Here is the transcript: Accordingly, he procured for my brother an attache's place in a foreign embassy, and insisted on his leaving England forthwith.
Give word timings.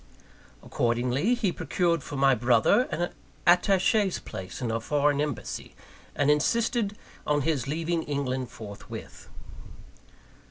Accordingly, 0.63 1.35
he 1.35 1.51
procured 1.51 2.01
for 2.01 2.15
my 2.15 2.33
brother 2.33 2.87
an 2.89 3.13
attache's 3.45 4.17
place 4.17 4.59
in 4.59 4.71
a 4.71 4.79
foreign 4.81 5.21
embassy, 5.21 5.75
and 6.15 6.31
insisted 6.31 6.97
on 7.27 7.41
his 7.41 7.67
leaving 7.67 8.01
England 8.01 8.49
forthwith. 8.49 9.29